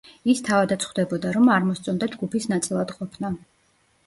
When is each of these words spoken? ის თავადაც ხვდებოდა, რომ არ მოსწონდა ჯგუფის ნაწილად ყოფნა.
ის 0.31 0.39
თავადაც 0.45 0.85
ხვდებოდა, 0.93 1.33
რომ 1.35 1.51
არ 1.57 1.67
მოსწონდა 1.67 2.09
ჯგუფის 2.15 2.49
ნაწილად 2.55 2.97
ყოფნა. 2.97 3.33